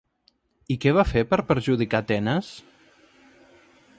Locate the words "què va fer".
0.85-1.23